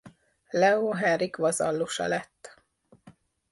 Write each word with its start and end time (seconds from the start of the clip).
Leó 0.51 0.93
Henrik 0.93 1.35
vazallusa 1.37 2.07
lett. 2.07 2.53